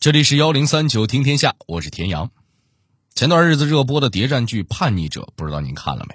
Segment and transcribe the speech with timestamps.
[0.00, 2.30] 这里是幺零三九听天下，我是田阳。
[3.14, 6.14] 前段日子热播的谍战剧《叛逆者》，不知道您看了没？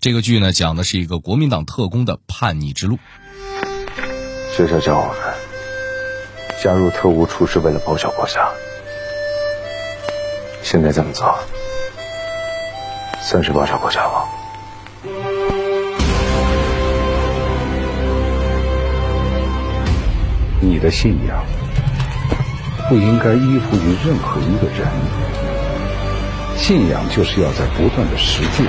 [0.00, 2.98] 这个剧呢，讲的是一个国民党特工的叛逆之路。
[4.56, 8.50] 学校教我们，加入特务处是为了报效国家。
[10.64, 11.38] 现在这么做，
[13.22, 14.24] 算是报效国家吗？
[20.60, 21.44] 你的信仰
[22.94, 24.86] 不应该依附于任何一个人，
[26.56, 28.64] 信仰就是要在不断的实践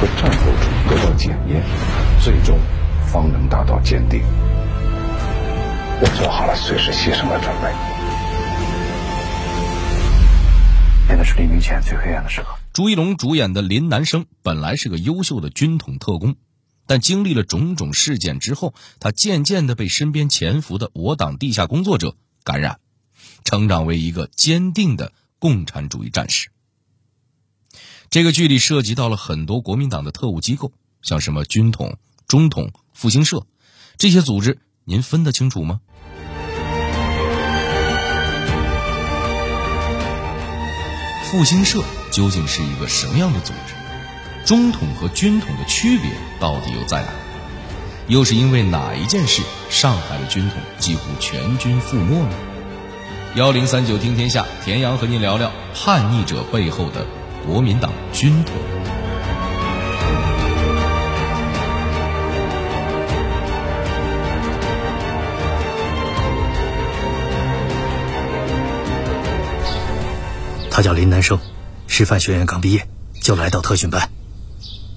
[0.00, 1.62] 和战斗中得到检验，
[2.24, 2.58] 最终
[3.06, 4.22] 方能达到坚定。
[6.00, 7.70] 我做好了随时牺牲的准备。
[11.06, 12.46] 现在是黎明前最黑暗的时刻。
[12.72, 16.36] 朱一龙主演的林南生本来是个优秀的军统特工，
[16.86, 22.78] 但经历了种种事件之后，他渐渐的被身边潜伏的我党地下工作者感染，
[23.46, 26.50] 成长为一个坚定的共产主义战士。
[28.10, 33.46] 这个剧里涉及到了很多国民党的特务机构，像什么军统、中统、复兴社
[33.96, 35.80] 这些组织，您分得清楚吗？
[41.30, 43.74] 复兴社究竟是一个什么样的组织？
[44.44, 46.10] 中统和军统的区别
[46.40, 47.12] 到底又在哪？
[48.08, 52.55] 又是因为哪一件事，上海的军统几乎全军覆没呢？
[53.36, 57.06] 幺零三九听天下，田阳和您聊聊叛逆者背后的
[57.46, 58.54] 国民党军统。
[70.70, 71.38] 他叫林南生，
[71.86, 72.88] 师范学院刚毕业
[73.20, 74.10] 就来到特训班。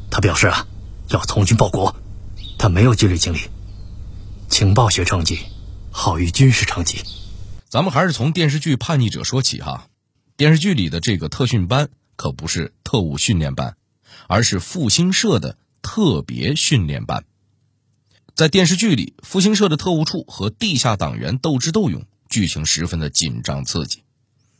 [0.10, 0.66] 他表示啊，
[1.10, 1.94] 要从军报国。
[2.58, 3.40] 他没有纪律经历，
[4.48, 5.40] 情报学成绩
[5.92, 7.00] 好于军事成绩。
[7.70, 9.88] 咱们还是从电视剧《叛逆者》说起哈。
[10.36, 13.78] 电视剧里的这个特训班可不是特务训练班，
[14.28, 17.26] 而是复兴社的特别训练班。
[18.34, 24.02] 在电视剧里，复兴社的特务处和地下党员斗智斗勇，剧情十分的紧张刺激。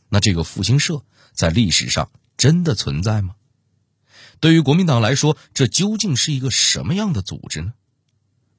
[0.08, 3.34] 那这个复兴社在历史上真的存在吗？
[4.38, 7.72] 对于国民党来说，这究竟是一个什么样的组织呢？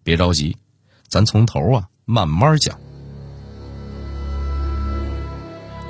[0.04, 0.58] 别着急，
[1.08, 2.78] 咱从头啊慢慢讲。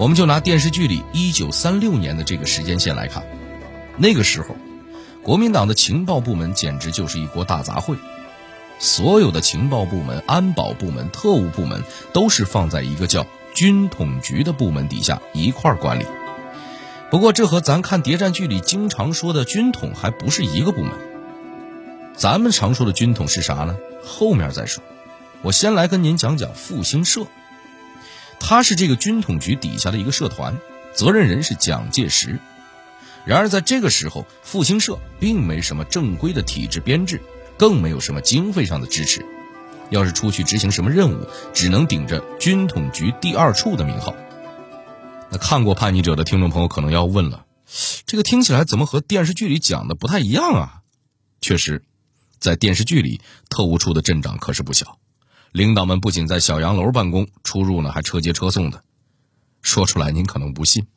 [0.02, 3.24] 我们就拿电视剧里一九三六年的这个时间线来看，
[3.98, 4.56] 那个时候，
[5.22, 7.98] 国民党的情报部门简直就是一锅大杂烩，
[8.80, 13.28] 所有的情报部门、安保部门、特务部门都是放在一个叫。
[13.54, 16.06] 军统局的部门底下一块儿管理，
[17.12, 20.94] 不过这和咱看谍战剧里经常说的军统还不是一个部门。
[22.16, 23.78] 咱们常说的军统是啥呢？
[24.04, 24.84] 后面再说。
[25.44, 27.28] 我先来跟您讲讲复兴社，
[28.44, 30.58] 它是这个军统局底下的一个社团，
[30.94, 32.38] 责任人是蒋介石。
[33.24, 37.22] 然而在这个时候，复兴社并没什么正规的体制编制，
[37.56, 39.24] 更没有什么经费上的支持。
[39.92, 44.16] 要是出去执行什么任务，只能顶着军统局第二处的名号。
[45.30, 47.46] 那看过《叛逆者》的听众朋友可能要问了，
[48.06, 50.82] 这个听起来怎么和电视剧里讲的不太一样啊？
[51.42, 51.84] 确实，
[52.40, 54.98] 在电视剧里，特务处的阵仗可是不小，
[55.52, 58.84] 领导们不仅在小洋楼办公，出入呢还车接车送的。
[59.62, 60.88] 说出来您可能不信，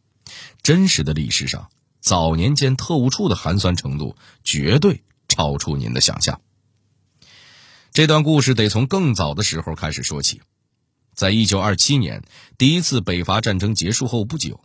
[0.62, 1.68] 真实的历史上，
[2.00, 6.40] 早年间特务处的寒酸程度绝对超出您的想象。
[7.92, 10.40] 这段故事得从更早的时候开始说起，
[11.14, 12.22] 在一九二七年，
[12.56, 14.60] 第一次北伐战争结束后不久，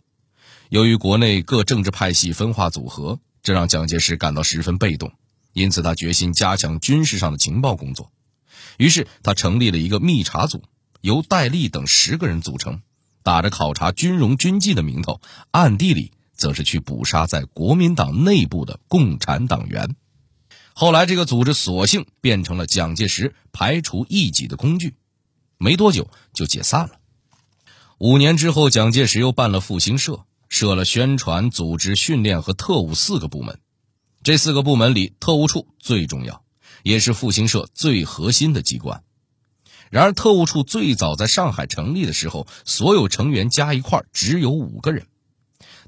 [0.68, 5.12] 由于国内各政治派系分化组合，这让蒋介石感到十分被动，
[5.52, 8.10] 因此他决心加强军事上的情报工作。
[8.78, 10.62] 于是他成立了一个密查组，
[11.00, 12.82] 由戴笠等十个人组成，
[13.22, 19.96] 打着考察军容军纪的名头，暗地里则是去捕杀在国民党内部的共产党员。
[20.72, 24.94] 后来，这个组织索性变成了蒋介石排除异己的工具，
[25.58, 26.92] 没多久就解散了。
[27.98, 33.60] 五年之后，蒋介石又办了复兴社，设了宣传、组织、训练和特务四个部门。
[34.22, 36.42] 这四个部门里，特务处最重要，
[36.82, 39.02] 也是复兴社最核心的机关。
[39.90, 45.06] 然而，特务处最早在上海成立的时候，所有成员加一块只有五个人。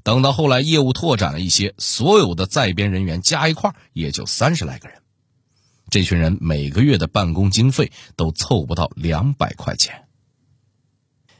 [0.03, 5.01] 等到后来业务拓展了一些，所有的在编人员加一块也就三十来个人。
[5.89, 10.03] 这群人每个月的办公经费都凑不到两百块钱。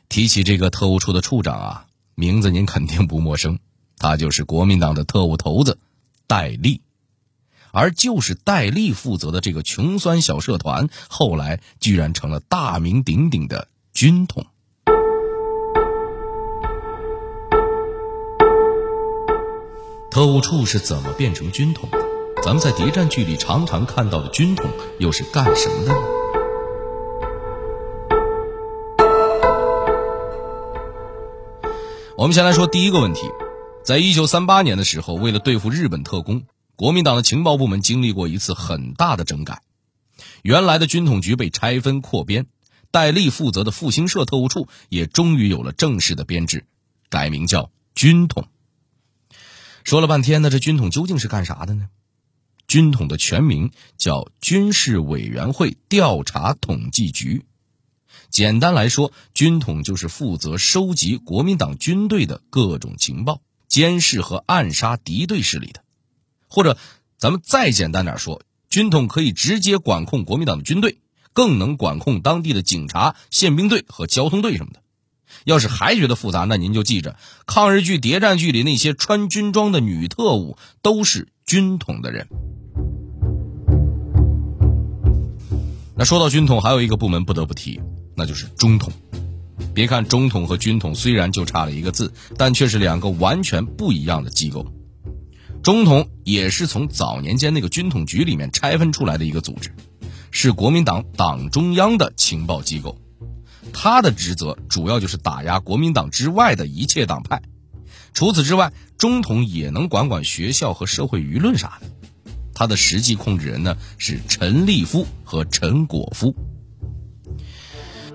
[0.07, 3.57] 提起这个特务处的处长啊，名字您肯定不陌生，
[3.97, 5.79] 他就是国民党的特务头子
[6.27, 6.82] 戴笠。
[7.73, 14.45] 而就是戴笠负责的这个穷酸小社团后来居然成了大名鼎鼎的军统。
[20.11, 21.97] 特务处是怎么变成军统的？
[22.43, 25.99] 咱们在谍战剧里常常看到的军统又是干什么的呢？
[32.15, 33.27] 我们先来说第一个问题。
[33.83, 36.43] 在一九三八年的时候为了对付日本特工
[36.75, 39.61] 国民党的情报部门经历过一次很大的整改。
[40.41, 42.47] 原来的军统局被拆分扩编，
[42.91, 46.65] 戴笠负责的复兴社特务处也终于有了正式的编制，
[47.09, 48.47] 改名叫军统。
[49.83, 51.89] 说了半天呢，这军统究竟是干啥的呢？
[52.67, 57.45] 军统的全名叫军事委员会调查统计局。
[58.29, 65.82] 简单来说，军统就是负责收集国民党军队的各种情报，监视和暗杀敌对势力的。
[66.53, 66.77] 或者，
[67.17, 70.99] 咱们再简单点说，军统可以直接管控国民党的军队，
[71.33, 74.79] 更能管控当地的警察、宪兵队和交通队什么的。
[75.45, 77.17] 要是还觉得复杂，那您就记着，
[77.47, 82.27] 抗日剧、谍战剧里那些穿军装的女特务都是军统的人。
[85.95, 87.81] 那说到军统，还有一个部门不得不提。
[88.15, 88.93] 那就是中统。
[89.73, 94.71] 别看中统和军统虽然就差了一个字，但却是两个完全不一样的机构。
[95.63, 99.73] 中统也是从早年间那个军统局里面拆分出来的一个组织，
[100.29, 102.97] 是国民党党中央的情报机构。
[103.71, 107.41] 它的职责主要就是打压国民党之外的一切党派。
[108.13, 111.87] 除此之外，中统也能管管学校和社会舆论啥的。
[112.53, 116.35] 它的实际控制人呢是陈立夫和陈果夫。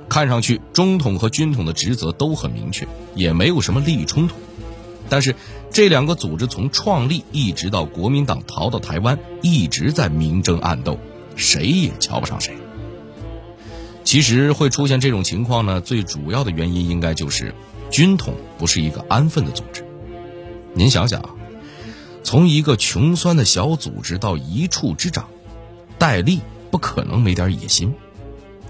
[0.07, 4.37] 看上去，中统和军统的职责都很明确，也没有什么利益冲突。
[5.09, 5.35] 但是，
[5.71, 10.99] 这两个组织从创立一直到国民党逃到台湾，一直在明争暗斗，
[11.37, 12.55] 谁也瞧不上谁。
[14.05, 17.55] 其实会出现这种情况呢，最主要的原因应该就是
[17.91, 19.85] 军统不是一个安分的组织。
[20.75, 21.37] 您想想，
[22.23, 25.29] 从一个穷酸的小组织到一处之长，
[25.99, 26.41] 戴笠
[26.71, 27.95] 不可能没点野心。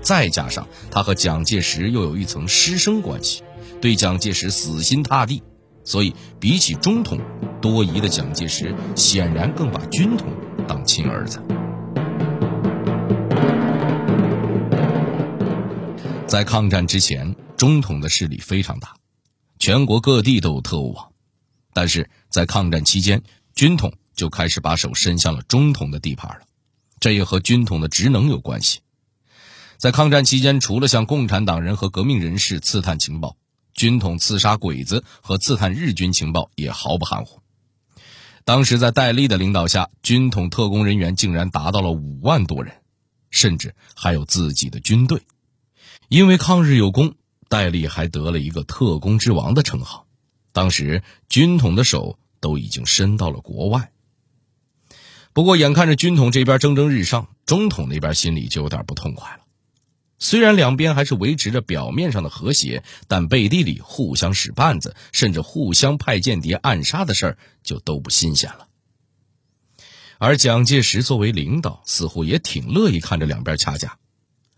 [0.00, 3.43] 再加上他和蒋介石又有一层师生关系，
[3.81, 5.43] 对蒋介石死心塌地，
[5.88, 7.19] 所以比起中统，
[7.62, 10.29] 多疑的蒋介石显然更把军统
[10.69, 11.40] 当亲儿子。
[16.26, 18.96] 在抗战之前，中统的势力非常大，
[19.58, 21.11] 全国各地都有特务网，
[21.73, 23.23] 但是在抗战期间，
[23.55, 26.43] 军统就开始把手伸向了中统的地盘了，
[27.00, 28.81] 这也和军统的职能有关系。
[29.79, 33.38] 在抗战期间，除了向共产党人和革命人士刺探情报，
[33.78, 37.40] 军统刺杀鬼子和刺探日军情报也毫不含糊。
[38.44, 42.75] 当时在戴笠的领导下，军统特工人员竟然达到了五万多人，
[43.30, 45.22] 甚至还有自己的军队。
[46.08, 47.14] 因为抗日有功，
[47.48, 50.06] 戴笠还得了一个“特工之王”的称号。
[50.50, 53.92] 当时军统的手都已经伸到了国外。
[55.32, 59.44] 不过，眼看着军统这边蒸蒸日上，中统那边心里就有点不痛快了。
[60.19, 68.67] 虽然两边还是维持着表面上的和谐，但背地里互相使绊子，甚至互相派间谍暗杀的事儿就都不新鲜了。
[70.19, 73.99] 而蒋介石作为领导，似乎也挺乐意看着两边掐架。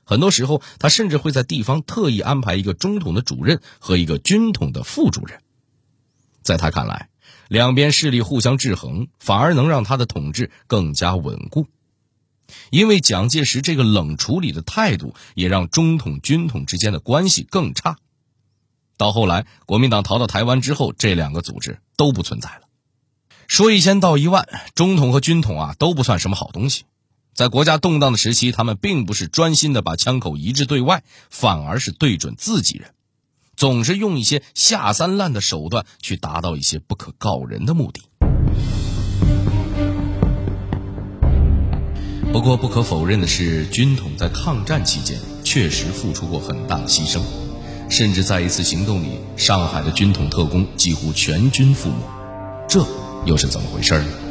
[0.02, 5.40] 很多时候，他甚至会在地方特意安排一个中统的主任和一个军统的副主任。
[6.42, 7.10] 在他看来，
[7.48, 11.66] 两边势力互相制衡，反而能让他的统治更加稳固。
[12.70, 17.96] 因为蒋介石这个冷处理的态度，也让中统军统之间的关系更差。
[18.96, 22.62] 到后来，国民党逃到台湾之后，这两个组织都不存在了。
[23.48, 26.84] 说一千道一万，中统和军统啊都不算什么好东西。
[27.32, 32.92] 在国家动荡的时期，他们并不是专心的把枪口移至对外，反而是对准自己人，
[33.56, 38.02] 总是用一些下三滥的手段去达到一些不可告人的目的。
[42.32, 47.20] 不过，不可否认的是，军统在抗战期间确实付出过很大的牺牲，
[47.88, 51.96] 甚至在一次行动里，上海的军统特工几乎全军覆没。
[52.68, 52.86] 这
[53.26, 54.29] 又是怎么回事呢？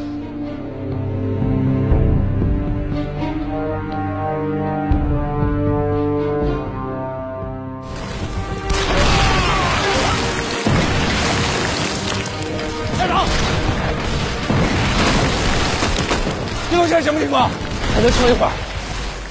[18.19, 18.51] 还能撑一会儿。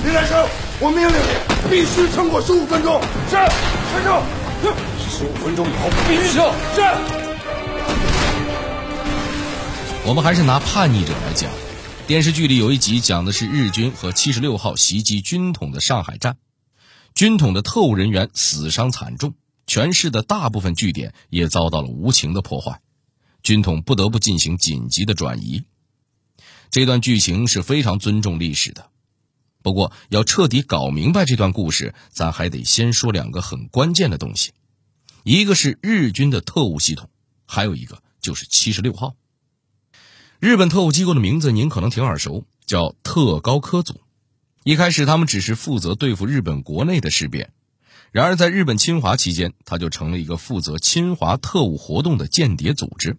[0.04, 0.48] 李来生，
[0.80, 3.00] 我命令你必须撑过十五分钟。
[3.28, 3.36] 是，
[3.92, 4.22] 先生。
[5.10, 6.50] 十五分钟以后必须撤。
[6.74, 6.80] 是。
[10.06, 11.50] 我们还是拿叛逆者来讲，
[12.06, 16.38] 电视剧里有一集讲的是日军和七十六号袭击军统的上海站，
[17.14, 19.34] 军统的特务人员死伤惨重，
[19.66, 22.80] 全市的大部分据点也遭到了无情的破坏。
[23.42, 25.64] 军统不得不进行紧急的转移。
[26.70, 28.90] 这段剧情是非常尊重历史的。
[29.62, 34.52] 不过，要彻底搞明白这段故事，咱还得先说两个很关键的东西，
[35.24, 37.10] 一个是日军的特务系统，
[37.44, 39.14] 还有一个就是七十六号。
[40.38, 44.00] 日本特务机构的名字您可能挺耳熟，叫特高科组。
[44.62, 47.52] 一开始，他们只是负责对付日本国内的事变，
[48.12, 53.18] 然而在日本侵华期间，他就成了一个负责侵华特务活动的间谍组织。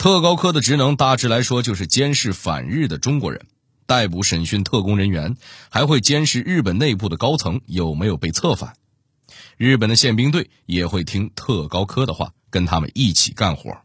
[0.00, 3.46] 特高科的职能大致来说就是监视反日的中国人。
[3.84, 5.36] 逮捕、审讯特工人员，
[5.68, 8.78] 还会监视日本内部的高层有没有被策反。
[9.58, 13.76] 日本的宪兵队也会听特高科的话，跟他们一起干活。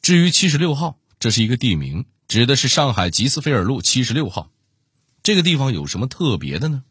[0.00, 4.50] 至于七十六号，这是一个地名，指的是上海吉斯菲尔路七十六号。
[5.22, 6.84] 这个地方有什么特别的呢？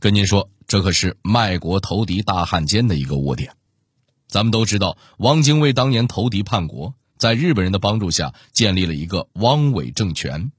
[0.00, 3.54] 跟您说，这可是卖国投敌大汉奸的一个窝点。
[4.28, 10.52] 咱们都知道，汪精卫当年投敌叛国，在日本人的帮助下，建立了一个汪伪政权。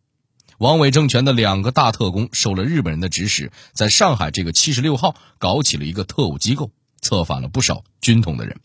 [0.60, 6.72] 汪伪政权的两个大特工受了日本人的指使，在上海这个七十六号搞起了一个特务机构，
[7.02, 8.58] 策反了不少军统的人。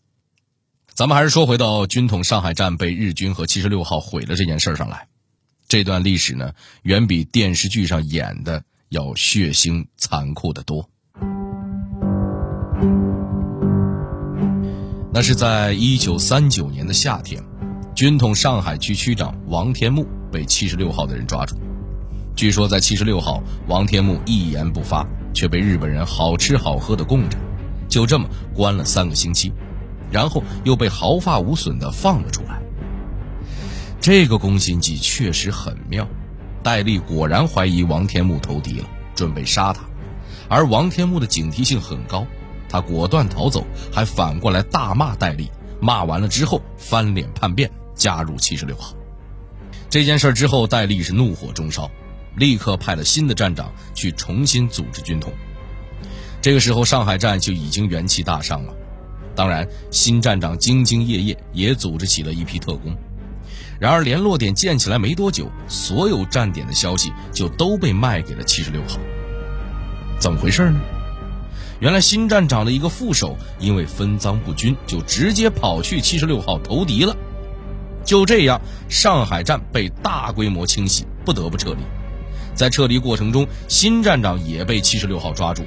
[0.95, 5.09] 咱们还是说回到军统上海站被日军和七十六号毁了这件事上来，
[5.67, 10.89] 这段历史呢，远比电视剧上演的要血腥残酷的多。
[15.13, 17.43] 那是在一九三九年的夏天，
[18.01, 21.55] 军统上海区区长王天木被七十六号的人抓住。
[22.35, 27.37] 据说在七十六号，王天木一言不发，却被日本人好吃好喝的供着，
[27.91, 29.53] 就这么关了三个星期，
[30.11, 32.63] 然后又被毫发无损的放了出来。
[34.01, 36.09] 这个攻心计确实很妙，
[36.63, 39.83] 戴笠果然怀疑王天木投敌了，准备杀他，
[40.49, 42.27] 而王天木的警惕性很高，
[42.67, 45.51] 他果断逃走，还反过来大骂戴笠，
[45.83, 48.95] 骂完了之后翻脸叛变，加入七十六号。
[49.91, 51.89] 这件事之后，戴笠是怒火中烧。
[52.37, 55.33] 立刻派了新的站长去重新组织军统。
[56.41, 58.73] 这个时候，上海站就已经元气大伤了。
[59.35, 62.97] 当然，新站长兢兢业业，也组织起了一批特工。
[63.81, 68.99] 然而，联络点建起来没多久，所有站点的消息就都被卖给了七十六号。
[70.21, 70.81] 怎么回事呢？
[71.81, 77.17] 原来，新站长的一个副手因为分赃不均，就直接跑去七十六号投敌了。
[78.05, 81.79] 就这样，上海站被大规模清洗，不得不撤离。
[82.55, 85.63] 在撤离过程中，新站长也被七十六号抓住，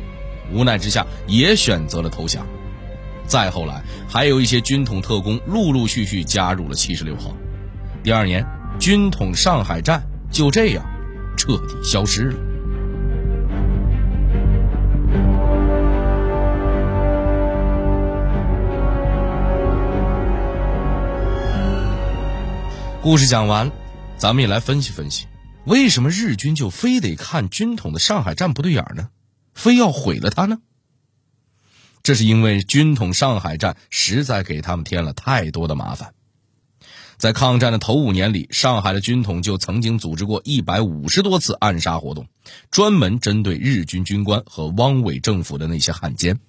[0.52, 2.46] 无奈之下也选择了投降。
[3.25, 7.34] 再后来，还有一些军统特工陆陆续续加入了七十六号。
[8.04, 8.46] 第二年，
[8.78, 10.86] 军统上海站就这样
[11.38, 12.53] 彻底消失了。
[23.04, 23.70] 故事讲完，
[24.16, 25.28] 咱们也来分析分析。
[25.66, 29.10] 为什么日军就非得看军统的上海站不对眼呢？
[29.54, 30.60] 非要毁了它呢？
[32.02, 36.14] 这是因为军统上海站实在给他们添了太多的麻烦。
[37.18, 42.26] 在抗战的头五年里，上海的军统就曾经组织过一百五十多次暗杀活动，
[42.72, 46.40] 专门针对日军军官和汪伪政府的那些汉奸。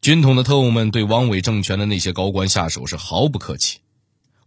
[0.00, 3.78] 军统的特务们对汪伪政权的那些高官下手是毫不客气。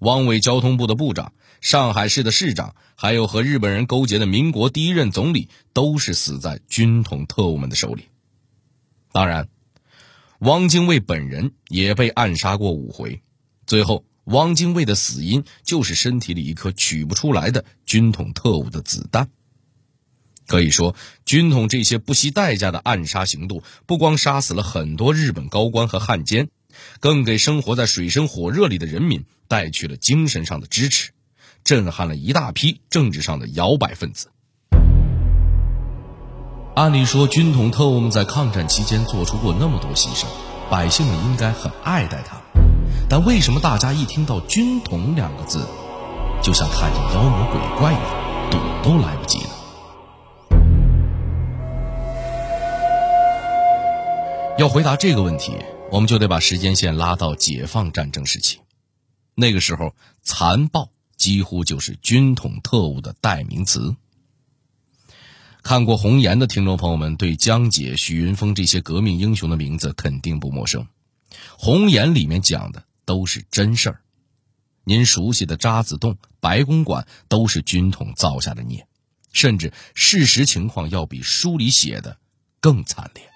[0.03, 1.31] 汪伪交通部的部长、
[1.62, 8.10] 上海市的市长，还有和日本人勾结的民国第一任总理，都是死在军统特务们的手里。
[9.13, 9.48] 当然，
[10.39, 13.22] 汪精卫本人也被暗杀过五回，
[13.65, 19.29] 最后汪精卫的死因就是身体里一颗取不出来的军统特务的子弹。
[20.48, 26.50] 可以说，军统这些不惜代价的暗杀行动，不光杀死了很多日本高官和汉奸。
[27.00, 31.12] 更给生活在水深火热里的人民带去了精神上的支持，
[31.63, 34.27] 震撼了一大批政治上的摇摆分子。
[36.75, 40.25] 按理说，军统特务们在抗战期间做出过那么多牺牲，
[40.72, 42.44] 百姓们应该很爱戴他们。
[43.08, 45.68] 但为什么大家一听到“军统”两个字，
[46.42, 49.50] 就像看见妖魔鬼怪一样，躲都来不及呢？
[54.58, 55.53] 要回答这个问题。
[55.93, 58.57] 我们就得把时间线拉到解放战争时期，
[59.35, 63.95] 那个时候残暴几乎就是军统特务的代名词。
[65.62, 70.81] 看过《红岩》的听众朋友们，对江姐、许云峰这些革命英雄的名字肯定不陌生。
[71.59, 74.01] 《红岩》里面讲的都是真事儿，
[74.83, 78.88] 您熟悉的渣滓洞、白公馆都是军统造下的孽，
[79.31, 82.17] 甚至事实情况要比书里写的
[82.59, 83.29] 更惨烈。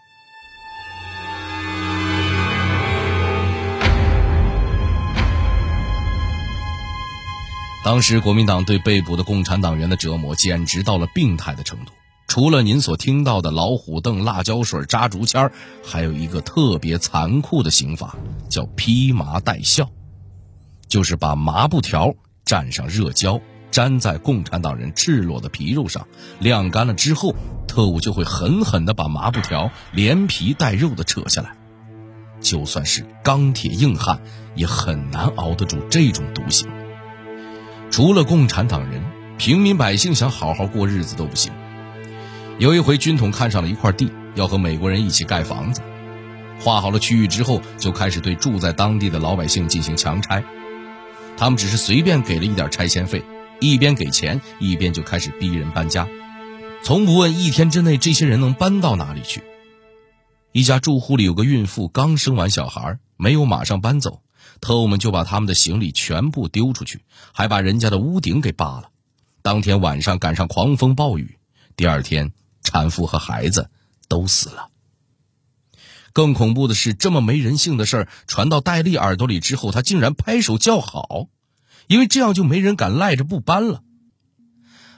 [7.88, 11.94] 当时国民党对被捕的共产党员的折磨简直到了病态的程度。
[12.28, 15.50] 除了您所听到的老虎凳、辣椒水、扎竹签
[15.86, 18.18] 还有一个特别残酷的刑法，
[18.50, 19.90] 叫披麻戴孝，
[20.90, 22.14] 就是把麻布条
[22.46, 23.40] 蘸上热胶，
[23.72, 27.34] 粘在共产党人赤裸的皮肉上，晾干了之后，
[27.70, 31.56] 特务就会狠狠地把麻布条连皮带肉的扯下来。
[32.42, 34.20] 就算是钢铁硬汉，
[34.56, 36.68] 也很难熬得住这种毒刑。
[37.98, 39.02] 除了共产党人，
[39.40, 41.52] 平民百姓想好好过日子都不行。
[42.60, 45.82] 有一回，军统看上了一块地，要和美国人一起盖房子。
[46.60, 50.44] 划好了区域之后，就开始对住在当地的老百姓进行强拆。
[51.38, 53.24] 他们只是随便给了一点拆迁费，
[53.60, 56.08] 一边给钱，一边就开始逼人搬家，
[56.84, 59.42] 从不问一天之内这些人能搬到哪里去。
[60.52, 64.22] 一家住户里有个孕妇刚生完小孩，没有马上搬走，
[64.60, 67.02] 特务们就把他们的行李全部丢出去，
[67.34, 68.90] 还把人家的屋顶给扒了。
[69.42, 71.38] 当天晚上赶上狂风暴雨，
[71.76, 72.32] 第二天。
[72.64, 73.70] 产妇和孩子
[74.10, 74.68] 都死了。
[76.12, 81.28] 更恐怖的是，这么没人性的事儿传到戴笠耳朵里之后，他竟然拍手叫好，
[81.88, 83.84] 因为这样就没人敢赖着不搬了。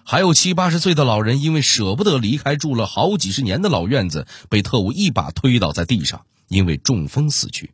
[0.04, 7.72] 还有七八十岁的老人，因为舍不得离开住了好几十年的老院子，被特务一把推倒在地上，因为中风死去。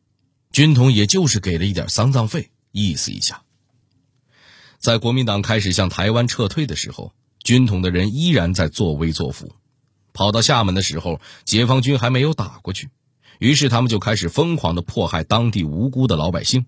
[0.55, 3.43] 军统也就是给了一点丧葬费，意思一下。
[4.79, 7.12] 在国民党开始向台湾撤退的时候，
[7.43, 9.53] 军统的人依然在作威作福。
[10.13, 12.89] 跑到厦门的时候，解放军还没有打过去，
[13.38, 16.65] 于是他们就开始疯狂的迫害当地无辜的老百姓。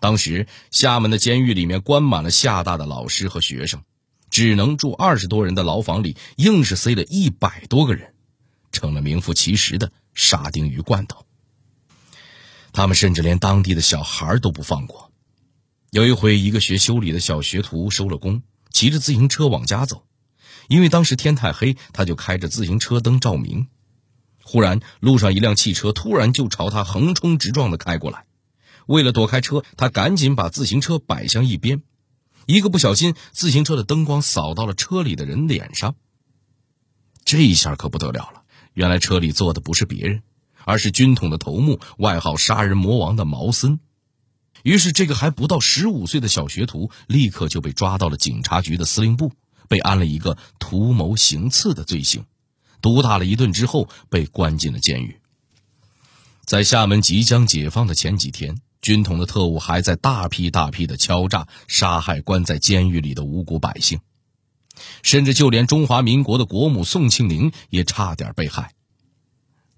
[0.00, 3.84] 当时厦门的监狱里面关满了厦大的老师和学生，
[4.28, 8.12] 只能住二十多人的牢房里，硬是塞了一百多个人，
[8.72, 11.23] 成了名副其实的沙丁鱼罐头。
[12.74, 15.12] 他们甚至连当地的小孩都不放过。
[15.90, 20.04] 有一回，一个学修理的小学徒收了工，骑着自行车往家走。
[20.66, 23.68] 因为当时天太黑，他就开着自行车灯照明。
[24.42, 28.26] 忽然，路上一辆汽车突然就朝他横冲直撞的开过来。
[28.86, 31.82] 为了躲开车，他赶紧把自行车摆向一边。
[32.46, 35.94] 一个不小心，自行车的灯光扫到了车里的人脸上。
[37.24, 38.42] 这一下可不得了了！
[38.72, 40.24] 原来车里坐的不是别人，
[40.64, 43.80] 而是军统的头目，外号“杀人魔王”的毛森。
[44.62, 49.32] 于是，这个还不到十五岁的小学徒立刻就被抓到了警察局的司令部。
[49.66, 52.26] 被安了一个图谋行刺的罪行，
[52.82, 55.18] 毒打了一顿之后被关进了监狱。
[56.44, 64.00] 在厦门即将解放的前几天，军统的特务还在大批大批的敲诈、杀害关在监狱里的无辜百姓，
[65.02, 68.74] 甚至就连中华民国的国母宋庆龄也差点被害。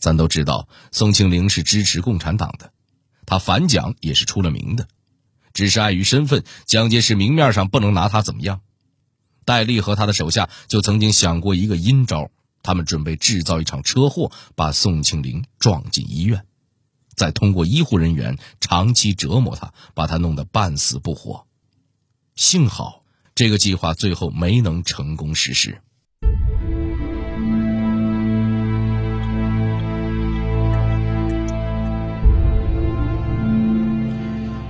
[0.06, 2.70] 咱都知道，宋庆龄是支持共产党的，
[3.26, 4.86] 他反蒋也是出了名的，
[5.52, 8.60] 只是碍于身份，蒋介石明面上不能拿他怎么样。
[9.44, 12.30] 戴笠和他的手下就曾经想过一个阴招，
[12.62, 16.46] 他们准备制造一场车祸，把宋庆龄撞进医院，
[17.16, 21.48] 再通过医护人员长期折磨他，把他弄得半死不活。
[22.36, 23.02] 幸好
[23.34, 25.82] 这个计划最后没能成功实施。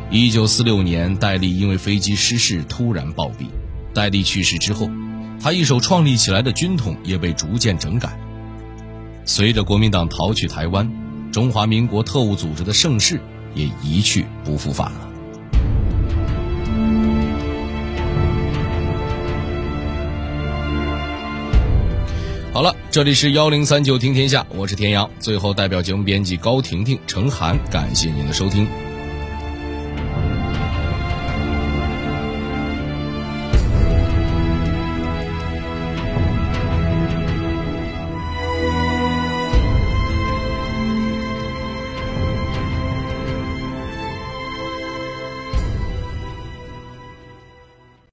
[0.09, 3.49] 一九四六年，戴笠因为飞机失事突然暴毙。
[3.92, 4.88] 戴笠去世之后，
[5.40, 8.16] 他一手创立起来的军统也被逐渐整改。
[9.25, 10.88] 随着国民党逃去台湾，
[11.33, 13.21] 中华民国特务组织的盛世
[13.55, 15.09] 也一去不复返了。
[22.53, 25.11] 好了，这里是幺零三九听天下，我是田阳。
[25.19, 28.86] 最后，代表节目编辑高婷婷、程涵，感谢您的收听。